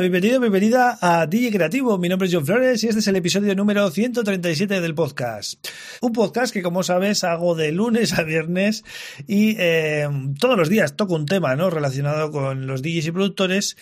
Bienvenido, 0.00 0.40
bienvenida 0.40 0.98
a 1.00 1.26
DJ 1.28 1.52
Creativo. 1.52 1.98
Mi 1.98 2.08
nombre 2.08 2.26
es 2.26 2.34
John 2.34 2.44
Flores 2.44 2.82
y 2.82 2.88
este 2.88 2.98
es 2.98 3.06
el 3.06 3.14
episodio 3.14 3.54
número 3.54 3.88
137 3.88 4.80
del 4.80 4.92
podcast. 4.92 5.64
Un 6.00 6.12
podcast 6.12 6.52
que, 6.52 6.62
como 6.62 6.82
sabes, 6.82 7.22
hago 7.22 7.54
de 7.54 7.70
lunes 7.70 8.12
a 8.12 8.24
viernes 8.24 8.84
y 9.28 9.54
eh, 9.56 10.08
todos 10.40 10.58
los 10.58 10.68
días 10.68 10.96
toco 10.96 11.14
un 11.14 11.26
tema 11.26 11.54
¿no? 11.54 11.70
relacionado 11.70 12.32
con 12.32 12.66
los 12.66 12.82
DJs 12.82 13.06
y 13.06 13.10
productores. 13.12 13.76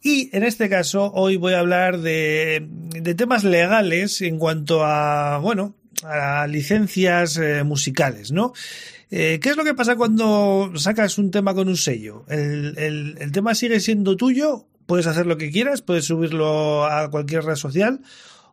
Y 0.00 0.34
en 0.34 0.42
este 0.42 0.70
caso, 0.70 1.12
hoy 1.12 1.36
voy 1.36 1.52
a 1.52 1.58
hablar 1.58 1.98
de, 1.98 2.66
de 2.66 3.14
temas 3.14 3.44
legales 3.44 4.22
en 4.22 4.38
cuanto 4.38 4.86
a, 4.86 5.36
bueno, 5.36 5.74
a 6.02 6.46
licencias 6.46 7.36
eh, 7.36 7.62
musicales, 7.62 8.32
¿no? 8.32 8.54
Eh, 9.10 9.38
¿Qué 9.42 9.50
es 9.50 9.56
lo 9.58 9.64
que 9.64 9.74
pasa 9.74 9.96
cuando 9.96 10.72
sacas 10.76 11.18
un 11.18 11.30
tema 11.30 11.52
con 11.52 11.68
un 11.68 11.76
sello? 11.76 12.24
¿El, 12.28 12.78
el, 12.78 13.16
el 13.20 13.32
tema 13.32 13.54
sigue 13.54 13.80
siendo 13.80 14.16
tuyo 14.16 14.66
puedes 14.86 15.06
hacer 15.06 15.26
lo 15.26 15.36
que 15.38 15.50
quieras, 15.50 15.82
puedes 15.82 16.04
subirlo 16.04 16.84
a 16.84 17.10
cualquier 17.10 17.44
red 17.44 17.56
social 17.56 18.00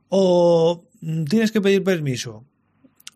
o 0.09 0.85
tienes 1.29 1.51
que 1.51 1.61
pedir 1.61 1.83
permiso. 1.83 2.45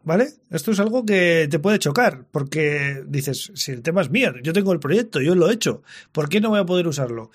¿Vale? 0.04 0.28
Esto 0.50 0.72
es 0.72 0.80
algo 0.80 1.06
que 1.06 1.48
te 1.50 1.60
puede 1.60 1.80
chocar, 1.80 2.26
porque 2.30 3.04
dices, 3.08 3.52
si 3.56 3.72
el 3.72 3.82
tema 3.82 4.02
es 4.02 4.10
mío, 4.10 4.34
yo 4.44 4.52
tengo 4.52 4.74
el 4.74 4.80
proyecto, 4.80 5.22
yo 5.22 5.34
lo 5.34 5.50
he 5.50 5.54
hecho, 5.54 5.82
¿por 6.12 6.28
qué 6.28 6.42
no 6.42 6.50
voy 6.50 6.60
a 6.60 6.66
poder 6.66 6.88
usarlo? 6.88 7.32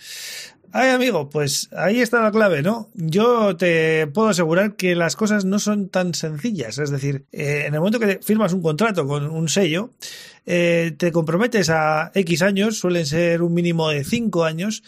Ay, 0.71 0.91
amigo, 0.91 1.31
pues 1.31 1.71
ahí 1.73 2.01
está 2.01 2.23
la 2.23 2.31
clave, 2.31 2.61
¿no? 2.61 2.91
Yo 2.93 3.57
te 3.57 4.07
puedo 4.09 4.29
asegurar 4.29 4.77
que 4.77 4.95
las 4.95 5.17
cosas 5.17 5.47
no 5.47 5.59
son 5.59 5.89
tan 5.89 6.13
sencillas. 6.13 6.77
Es 6.77 6.91
decir, 6.91 7.25
eh, 7.33 7.65
en 7.67 7.73
el 7.73 7.81
momento 7.81 7.99
que 7.99 8.21
firmas 8.23 8.53
un 8.53 8.61
contrato 8.61 9.07
con 9.07 9.31
un 9.31 9.49
sello, 9.49 9.95
eh, 10.45 10.95
te 10.99 11.11
comprometes 11.11 11.71
a 11.71 12.11
X 12.15 12.43
años, 12.43 12.79
suelen 12.79 13.07
ser 13.07 13.41
un 13.41 13.55
mínimo 13.55 13.89
de 13.89 14.05
5 14.05 14.45
años, 14.45 14.83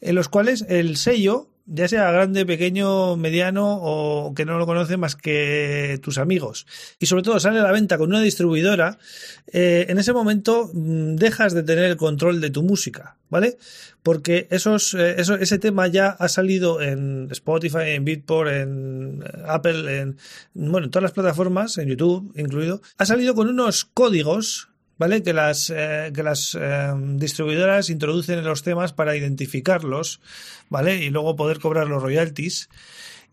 en 0.00 0.14
los 0.14 0.28
cuales 0.28 0.64
el 0.68 0.96
sello 0.96 1.48
ya 1.66 1.88
sea 1.88 2.10
grande, 2.10 2.44
pequeño, 2.44 3.16
mediano 3.16 3.78
o 3.80 4.34
que 4.34 4.44
no 4.44 4.58
lo 4.58 4.66
conoce 4.66 4.96
más 4.96 5.16
que 5.16 5.98
tus 6.02 6.18
amigos. 6.18 6.66
Y 6.98 7.06
sobre 7.06 7.22
todo 7.22 7.40
sale 7.40 7.60
a 7.60 7.62
la 7.62 7.72
venta 7.72 7.96
con 7.96 8.10
una 8.10 8.20
distribuidora, 8.20 8.98
eh, 9.46 9.86
en 9.88 9.98
ese 9.98 10.12
momento 10.12 10.70
mm, 10.72 11.16
dejas 11.16 11.54
de 11.54 11.62
tener 11.62 11.84
el 11.84 11.96
control 11.96 12.40
de 12.40 12.50
tu 12.50 12.62
música, 12.62 13.16
¿vale? 13.30 13.56
Porque 14.02 14.46
esos, 14.50 14.94
eh, 14.94 15.16
eso, 15.18 15.36
ese 15.36 15.58
tema 15.58 15.86
ya 15.86 16.08
ha 16.08 16.28
salido 16.28 16.82
en 16.82 17.28
Spotify, 17.30 17.90
en 17.90 18.04
Beatport, 18.04 18.50
en 18.50 19.24
eh, 19.24 19.42
Apple, 19.46 20.00
en, 20.00 20.18
bueno, 20.52 20.86
en 20.86 20.90
todas 20.90 21.04
las 21.04 21.12
plataformas, 21.12 21.78
en 21.78 21.88
YouTube 21.88 22.32
incluido, 22.36 22.82
ha 22.98 23.06
salido 23.06 23.34
con 23.34 23.48
unos 23.48 23.86
códigos 23.86 24.68
¿vale? 24.98 25.22
Que 25.22 25.32
las, 25.32 25.70
eh, 25.74 26.12
que 26.14 26.22
las 26.22 26.56
eh, 26.60 26.92
distribuidoras 27.16 27.90
introducen 27.90 28.38
en 28.38 28.44
los 28.44 28.62
temas 28.62 28.92
para 28.92 29.16
identificarlos, 29.16 30.20
¿vale? 30.68 31.04
Y 31.04 31.10
luego 31.10 31.36
poder 31.36 31.58
cobrar 31.58 31.88
los 31.88 32.02
royalties. 32.02 32.68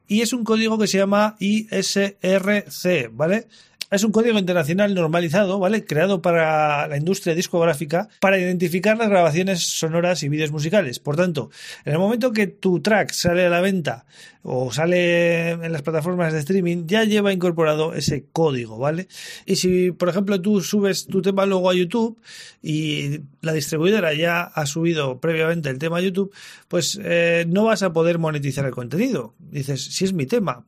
Y 0.07 0.21
es 0.21 0.33
un 0.33 0.43
código 0.43 0.77
que 0.77 0.87
se 0.87 0.97
llama 0.97 1.35
ISRC, 1.39 3.09
¿vale? 3.13 3.47
Es 3.91 4.05
un 4.05 4.13
código 4.13 4.39
internacional 4.39 4.95
normalizado, 4.95 5.59
¿vale? 5.59 5.83
Creado 5.83 6.21
para 6.21 6.87
la 6.87 6.95
industria 6.95 7.35
discográfica 7.35 8.07
para 8.21 8.39
identificar 8.39 8.97
las 8.97 9.09
grabaciones 9.09 9.63
sonoras 9.63 10.23
y 10.23 10.29
vídeos 10.29 10.53
musicales. 10.53 10.99
Por 10.99 11.17
tanto, 11.17 11.49
en 11.83 11.91
el 11.91 11.99
momento 11.99 12.31
que 12.31 12.47
tu 12.47 12.79
track 12.79 13.11
sale 13.11 13.45
a 13.45 13.49
la 13.49 13.59
venta 13.59 14.05
o 14.43 14.71
sale 14.71 15.49
en 15.49 15.73
las 15.73 15.81
plataformas 15.81 16.31
de 16.31 16.39
streaming, 16.39 16.85
ya 16.87 17.03
lleva 17.03 17.33
incorporado 17.33 17.93
ese 17.93 18.23
código, 18.31 18.77
¿vale? 18.77 19.09
Y 19.45 19.57
si, 19.57 19.91
por 19.91 20.07
ejemplo, 20.07 20.41
tú 20.41 20.61
subes 20.61 21.07
tu 21.07 21.21
tema 21.21 21.45
luego 21.45 21.69
a 21.69 21.75
YouTube 21.75 22.17
y 22.61 23.19
la 23.41 23.51
distribuidora 23.51 24.13
ya 24.13 24.43
ha 24.43 24.65
subido 24.67 25.19
previamente 25.19 25.69
el 25.69 25.79
tema 25.79 25.97
a 25.97 26.01
YouTube, 26.01 26.33
pues 26.69 26.97
eh, 27.03 27.43
no 27.49 27.65
vas 27.65 27.83
a 27.83 27.91
poder 27.91 28.19
monetizar 28.19 28.65
el 28.65 28.71
contenido. 28.71 29.35
Dices, 29.37 29.83
si 29.83 30.05
es 30.05 30.13
mi 30.13 30.27
tema, 30.27 30.65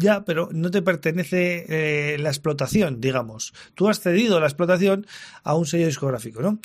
ya, 0.00 0.24
pero 0.24 0.48
no 0.52 0.70
te 0.70 0.82
pertenece 0.82 1.66
eh, 1.68 2.18
la 2.18 2.30
explotación, 2.30 3.00
digamos. 3.00 3.52
Tú 3.74 3.88
has 3.88 4.00
cedido 4.00 4.40
la 4.40 4.46
explotación 4.46 5.06
a 5.44 5.54
un 5.54 5.66
sello 5.66 5.86
discográfico, 5.86 6.42
¿no? 6.42 6.60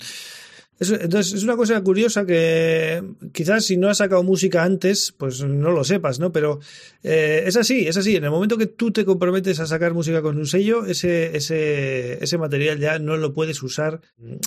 entonces, 0.77 1.33
es 1.33 1.43
una 1.43 1.55
cosa 1.55 1.81
curiosa 1.81 2.25
que 2.25 3.01
quizás 3.31 3.65
si 3.65 3.77
no 3.77 3.87
has 3.87 3.97
sacado 3.99 4.23
música 4.23 4.63
antes, 4.63 5.13
pues 5.17 5.41
no 5.41 5.71
lo 5.71 5.85
sepas, 5.85 6.19
¿no? 6.19 6.33
Pero 6.33 6.59
eh, 7.01 7.43
es 7.45 7.55
así, 7.55 7.87
es 7.87 7.95
así. 7.95 8.17
En 8.17 8.25
el 8.25 8.31
momento 8.31 8.57
que 8.57 8.65
tú 8.65 8.91
te 8.91 9.05
comprometes 9.05 9.61
a 9.61 9.67
sacar 9.67 9.93
música 9.93 10.21
con 10.21 10.37
un 10.37 10.47
sello, 10.47 10.85
ese, 10.85 11.37
ese, 11.37 12.21
ese 12.21 12.37
material 12.37 12.79
ya 12.79 12.99
no 12.99 13.15
lo 13.15 13.33
puedes 13.33 13.63
usar 13.63 14.01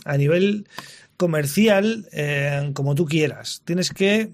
a 0.04 0.16
nivel 0.18 0.68
comercial 1.16 2.06
eh, 2.12 2.72
como 2.74 2.94
tú 2.94 3.06
quieras. 3.06 3.62
Tienes 3.64 3.90
que 3.90 4.30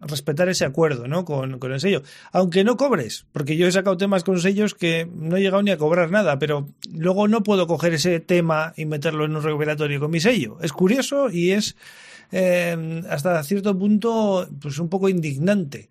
respetar 0.00 0.48
ese 0.48 0.64
acuerdo, 0.64 1.08
¿no? 1.08 1.24
Con, 1.24 1.58
con, 1.58 1.72
el 1.72 1.80
sello. 1.80 2.02
Aunque 2.32 2.64
no 2.64 2.76
cobres, 2.76 3.26
porque 3.32 3.56
yo 3.56 3.66
he 3.66 3.72
sacado 3.72 3.96
temas 3.96 4.24
con 4.24 4.40
sellos 4.40 4.74
que 4.74 5.08
no 5.12 5.36
he 5.36 5.40
llegado 5.40 5.62
ni 5.62 5.70
a 5.70 5.78
cobrar 5.78 6.10
nada, 6.10 6.38
pero 6.38 6.68
luego 6.92 7.28
no 7.28 7.42
puedo 7.42 7.66
coger 7.66 7.94
ese 7.94 8.20
tema 8.20 8.72
y 8.76 8.84
meterlo 8.84 9.24
en 9.24 9.36
un 9.36 9.42
recuperatorio 9.42 10.00
con 10.00 10.10
mi 10.10 10.20
sello. 10.20 10.58
Es 10.60 10.72
curioso 10.72 11.30
y 11.30 11.52
es 11.52 11.76
eh, 12.32 13.02
hasta 13.08 13.42
cierto 13.42 13.76
punto 13.78 14.48
pues 14.60 14.78
un 14.78 14.88
poco 14.88 15.08
indignante. 15.08 15.88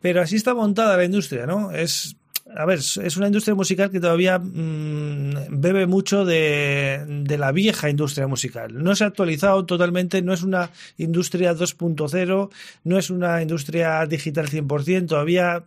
Pero 0.00 0.22
así 0.22 0.36
está 0.36 0.54
montada 0.54 0.96
la 0.96 1.04
industria, 1.04 1.46
¿no? 1.46 1.72
Es 1.72 2.16
a 2.56 2.64
ver, 2.64 2.78
es 2.78 3.16
una 3.16 3.26
industria 3.26 3.54
musical 3.54 3.90
que 3.90 4.00
todavía 4.00 4.38
mmm, 4.38 5.34
bebe 5.50 5.86
mucho 5.86 6.24
de, 6.24 7.04
de, 7.06 7.38
la 7.38 7.52
vieja 7.52 7.90
industria 7.90 8.26
musical. 8.26 8.82
No 8.82 8.96
se 8.96 9.04
ha 9.04 9.08
actualizado 9.08 9.64
totalmente, 9.66 10.22
no 10.22 10.32
es 10.32 10.42
una 10.42 10.70
industria 10.96 11.54
2.0, 11.54 12.50
no 12.84 12.98
es 12.98 13.10
una 13.10 13.42
industria 13.42 14.06
digital 14.06 14.48
100%, 14.48 15.06
todavía 15.06 15.64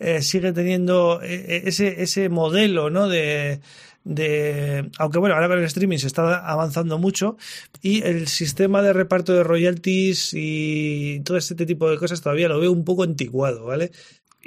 eh, 0.00 0.22
sigue 0.22 0.52
teniendo 0.52 1.20
eh, 1.22 1.44
eh, 1.48 1.62
ese, 1.66 2.02
ese 2.02 2.28
modelo 2.28 2.88
¿no? 2.88 3.08
de, 3.08 3.60
de, 4.04 4.88
aunque 4.96 5.18
bueno, 5.18 5.34
ahora 5.34 5.48
con 5.48 5.58
el 5.58 5.64
streaming 5.64 5.98
se 5.98 6.06
está 6.06 6.38
avanzando 6.38 6.98
mucho 6.98 7.36
y 7.82 8.02
el 8.02 8.28
sistema 8.28 8.80
de 8.80 8.92
reparto 8.92 9.32
de 9.32 9.42
royalties 9.42 10.30
y 10.34 11.20
todo 11.24 11.36
este 11.36 11.66
tipo 11.66 11.90
de 11.90 11.98
cosas 11.98 12.20
todavía 12.20 12.48
lo 12.48 12.60
veo 12.60 12.70
un 12.70 12.84
poco 12.84 13.02
anticuado, 13.02 13.64
¿vale? 13.64 13.90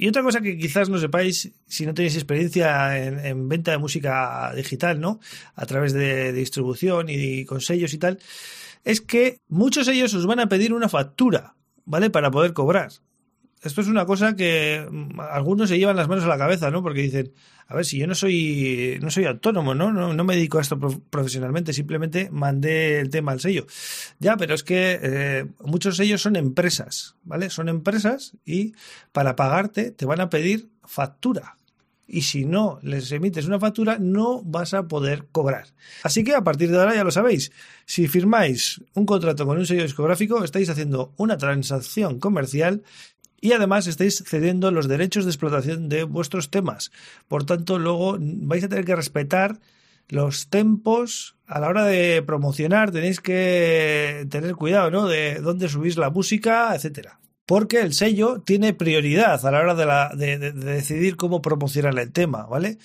Y 0.02 0.08
otra 0.08 0.24
cosa 0.24 0.42
que 0.42 0.58
quizás 0.58 0.90
no 0.90 0.98
sepáis, 0.98 1.52
si 1.68 1.86
no 1.86 1.94
tenéis 1.94 2.16
experiencia 2.16 2.98
en, 2.98 3.24
en 3.24 3.48
venta 3.48 3.70
de 3.70 3.78
música 3.78 4.52
digital, 4.56 5.00
¿no? 5.00 5.20
A 5.54 5.68
través 5.68 5.94
de, 5.94 6.34
distribución 6.34 7.06
y 7.08 7.46
con 7.46 7.62
sellos 7.62 7.94
y 7.94 8.00
tal, 8.00 8.18
es 8.84 9.00
que 9.00 9.38
muchos 9.48 9.86
de 9.86 9.94
ellos 9.94 10.16
os 10.16 10.26
van 10.26 10.40
a 10.40 10.50
pedir 10.50 10.74
una 10.74 10.90
factura, 10.90 11.54
¿vale? 11.86 12.10
Para 12.10 12.32
poder 12.32 12.54
cobrar 12.54 12.90
esto 13.62 13.82
es 13.82 13.88
una 13.88 14.06
cosa 14.06 14.36
que 14.36 14.88
mm, 14.90 15.20
algunos 15.20 15.70
se 15.70 15.78
llevan 15.78 15.96
las 15.96 16.08
manos 16.08 16.24
a 16.26 16.28
la 16.28 16.38
cabeza, 16.38 16.72
¿no? 16.72 16.82
Porque 16.82 17.02
dicen, 17.02 17.34
a 17.68 17.76
ver, 17.76 17.86
si 17.86 17.98
yo 17.98 18.08
no 18.08 18.16
soy, 18.16 19.00
no 19.02 19.12
soy 19.12 19.26
autónomo, 19.26 19.76
¿no? 19.76 19.92
No, 19.92 20.14
no 20.14 20.24
me 20.24 20.36
dedico 20.36 20.58
a 20.58 20.62
esto 20.62 20.78
profesionalmente, 20.78 21.72
simplemente 21.72 22.30
mandé 22.32 23.00
el 23.00 23.10
tema 23.10 23.32
al 23.32 23.40
sello. 23.40 23.68
Ya, 24.20 24.36
pero 24.36 24.56
es 24.56 24.64
que 24.64 25.00
eh, 25.02 25.46
muchos 25.60 25.98
sellos 25.98 26.22
son 26.22 26.36
empresas, 26.36 27.16
¿vale? 27.24 27.50
Son 27.50 27.70
empresas 27.70 28.34
y 28.46 28.74
para 29.12 29.36
pagarte 29.36 29.92
te 29.92 30.06
van 30.06 30.22
a 30.22 30.30
pedir 30.30 30.70
factura. 30.84 31.58
Y 32.14 32.24
si 32.24 32.44
no 32.44 32.78
les 32.82 33.10
emites 33.14 33.46
una 33.46 33.58
factura, 33.58 33.98
no 33.98 34.42
vas 34.44 34.74
a 34.74 34.90
poder 34.90 35.28
cobrar. 35.32 35.68
Así 36.04 36.26
que 36.26 36.36
a 36.36 36.44
partir 36.44 36.70
de 36.70 36.78
ahora 36.78 36.94
ya 36.94 37.06
lo 37.06 37.12
sabéis. 37.12 37.54
Si 37.86 38.10
firmáis 38.10 38.82
un 38.96 39.06
contrato 39.06 39.46
con 39.46 39.58
un 39.58 39.66
sello 39.66 39.84
discográfico, 39.84 40.44
estáis 40.44 40.68
haciendo 40.68 41.14
una 41.16 41.38
transacción 41.38 42.20
comercial 42.20 42.84
y 43.42 43.54
además 43.54 43.88
estáis 43.88 44.24
cediendo 44.26 44.72
los 44.72 44.88
derechos 44.88 45.26
de 45.26 45.32
explotación 45.32 45.90
de 45.90 46.04
vuestros 46.04 46.52
temas. 46.52 46.92
Por 47.28 47.44
tanto, 47.44 47.80
luego 47.80 48.18
vais 48.20 48.64
a 48.64 48.70
tener 48.70 48.86
que 48.86 48.96
respetar 48.96 49.60
los 50.08 50.48
tempos 50.50 51.36
a 51.48 51.60
la 51.60 51.68
hora 51.68 51.86
de 51.86 52.22
promocionar, 52.22 52.92
tenéis 52.92 53.20
que 53.20 54.28
tener 54.30 54.56
cuidado, 54.56 54.92
¿no? 54.92 55.08
De 55.08 55.36
dónde 55.42 55.70
subís 55.70 55.98
la 55.98 56.10
música, 56.10 56.74
etcétera. 56.76 57.20
Porque 57.46 57.82
el 57.82 57.94
sello 57.94 58.42
tiene 58.46 58.74
prioridad 58.74 59.46
a 59.46 59.52
la 59.52 59.60
hora 59.60 59.76
de, 59.76 59.86
la, 59.86 60.12
de, 60.16 60.38
de, 60.38 60.52
de 60.52 60.74
decidir 60.74 61.16
cómo 61.18 61.42
promocionar 61.42 61.98
el 61.98 62.12
tema, 62.12 62.46
¿vale? 62.46 62.78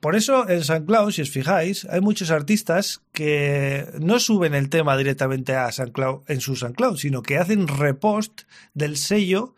Por 0.00 0.16
eso 0.16 0.48
en 0.48 0.64
SoundCloud, 0.64 1.12
si 1.12 1.22
os 1.22 1.30
fijáis, 1.30 1.86
hay 1.90 2.00
muchos 2.00 2.30
artistas 2.30 3.02
que 3.12 3.86
no 4.00 4.18
suben 4.18 4.54
el 4.54 4.68
tema 4.68 4.96
directamente 4.96 5.54
a 5.54 5.70
SoundCloud 5.70 6.22
en 6.28 6.40
su 6.40 6.56
SoundCloud, 6.56 6.96
sino 6.96 7.22
que 7.22 7.38
hacen 7.38 7.68
repost 7.68 8.42
del 8.74 8.96
sello 8.96 9.54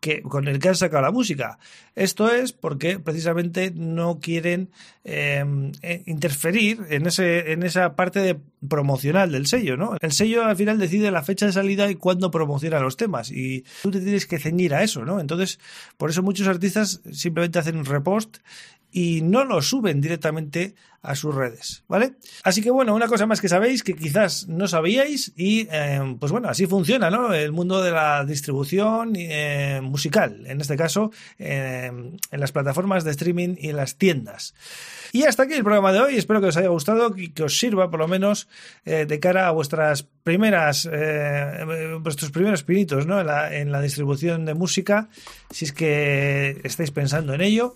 que, 0.00 0.22
con 0.22 0.46
el 0.46 0.58
que 0.58 0.68
han 0.68 0.76
sacado 0.76 1.02
la 1.02 1.10
música. 1.10 1.58
Esto 1.94 2.32
es 2.32 2.52
porque 2.52 3.00
precisamente 3.00 3.72
no 3.74 4.20
quieren 4.20 4.70
em, 5.02 5.72
eh, 5.82 6.02
interferir 6.06 6.86
en, 6.90 7.06
ese, 7.06 7.52
en 7.52 7.64
esa 7.64 7.96
parte 7.96 8.20
de 8.20 8.38
promocional 8.68 9.32
del 9.32 9.46
sello, 9.46 9.76
¿no? 9.76 9.96
El 10.00 10.12
sello 10.12 10.44
al 10.44 10.56
final 10.56 10.78
decide 10.78 11.10
la 11.10 11.24
fecha 11.24 11.46
de 11.46 11.52
salida 11.52 11.90
y 11.90 11.96
cuándo 11.96 12.30
promociona 12.30 12.78
los 12.80 12.96
temas 12.96 13.30
y 13.30 13.64
tú 13.82 13.90
te 13.90 14.00
tienes 14.00 14.26
que 14.26 14.38
ceñir 14.38 14.74
a 14.74 14.82
eso, 14.82 15.04
¿no? 15.04 15.18
Entonces, 15.18 15.58
por 15.96 16.10
eso 16.10 16.22
muchos 16.22 16.46
artistas 16.46 17.00
simplemente 17.10 17.58
hacen 17.58 17.76
un 17.76 17.84
repost 17.84 18.38
y 18.90 19.22
no 19.22 19.44
lo 19.44 19.62
suben 19.62 20.00
directamente 20.00 20.74
a 21.02 21.14
sus 21.14 21.34
redes, 21.34 21.84
¿vale? 21.86 22.14
Así 22.42 22.60
que 22.60 22.70
bueno, 22.70 22.94
una 22.94 23.06
cosa 23.06 23.24
más 23.24 23.40
que 23.40 23.48
sabéis 23.48 23.84
que 23.84 23.94
quizás 23.94 24.48
no 24.48 24.66
sabíais 24.66 25.32
y 25.36 25.68
eh, 25.70 26.16
pues 26.18 26.32
bueno, 26.32 26.48
así 26.48 26.66
funciona, 26.66 27.08
¿no? 27.08 27.32
El 27.32 27.52
mundo 27.52 27.82
de 27.82 27.92
la 27.92 28.24
distribución 28.24 29.12
eh, 29.16 29.80
musical, 29.80 30.44
en 30.46 30.60
este 30.60 30.76
caso 30.76 31.12
eh, 31.38 31.86
en 31.86 32.40
las 32.40 32.50
plataformas 32.50 33.04
de 33.04 33.12
streaming 33.12 33.54
y 33.58 33.68
en 33.68 33.76
las 33.76 33.96
tiendas. 33.96 34.54
Y 35.12 35.22
hasta 35.22 35.44
aquí 35.44 35.54
el 35.54 35.62
programa 35.62 35.92
de 35.92 36.00
hoy, 36.00 36.16
espero 36.16 36.40
que 36.40 36.48
os 36.48 36.56
haya 36.56 36.68
gustado 36.68 37.14
y 37.16 37.30
que 37.30 37.44
os 37.44 37.58
sirva 37.58 37.90
por 37.90 38.00
lo 38.00 38.08
menos 38.08 38.48
de 38.84 39.20
cara 39.20 39.48
a 39.48 39.52
vuestras 39.52 40.02
primeras, 40.02 40.86
vuestros 42.02 42.30
primeros 42.30 42.62
pinitos, 42.62 43.06
¿no? 43.06 43.18
En 43.18 43.72
la 43.72 43.80
distribución 43.80 44.44
de 44.44 44.52
música, 44.52 45.08
si 45.50 45.64
es 45.64 45.72
que 45.72 46.60
estáis 46.62 46.90
pensando 46.90 47.32
en 47.32 47.40
ello. 47.40 47.72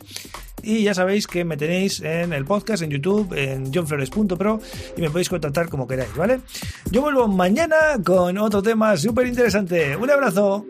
Y 0.62 0.82
ya 0.82 0.94
sabéis 0.94 1.26
que 1.26 1.44
me 1.44 1.56
tenéis 1.56 2.00
en 2.00 2.32
el 2.32 2.44
podcast, 2.44 2.82
en 2.82 2.90
YouTube, 2.90 3.32
en 3.34 3.72
johnflores.pro 3.72 4.60
y 4.96 5.00
me 5.00 5.10
podéis 5.10 5.28
contactar 5.28 5.68
como 5.68 5.86
queráis, 5.86 6.14
¿vale? 6.14 6.40
Yo 6.90 7.02
vuelvo 7.02 7.26
mañana 7.28 7.76
con 8.04 8.38
otro 8.38 8.62
tema 8.62 8.96
súper 8.96 9.26
interesante. 9.26 9.96
Un 9.96 10.10
abrazo. 10.10 10.64